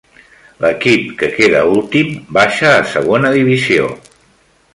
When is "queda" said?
1.35-1.61